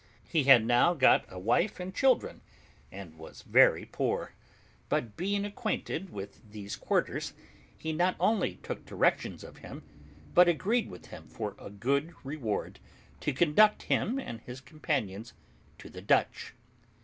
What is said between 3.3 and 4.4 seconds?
very poor;